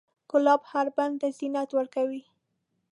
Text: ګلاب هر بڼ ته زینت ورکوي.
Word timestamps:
ګلاب 0.29 0.61
هر 0.71 0.87
بڼ 0.95 1.11
ته 1.21 1.27
زینت 1.37 1.69
ورکوي. 1.73 2.21